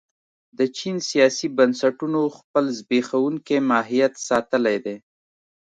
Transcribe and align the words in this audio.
د 0.57 0.59
چین 0.77 0.95
سیاسي 1.09 1.47
بنسټونو 1.57 2.21
خپل 2.37 2.63
زبېښونکی 2.77 3.57
ماهیت 3.71 4.13
ساتلی 4.27 4.77
دی. 4.85 4.95